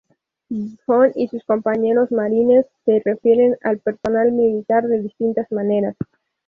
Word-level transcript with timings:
Bufón 0.49 1.11
y 1.13 1.27
sus 1.27 1.43
compañeros 1.43 2.11
marines 2.11 2.65
se 2.85 2.99
refieren 3.05 3.55
al 3.61 3.77
personal 3.77 4.31
militar 4.31 4.87
de 4.87 4.99
distintas 5.03 5.45
maneras. 5.51 5.95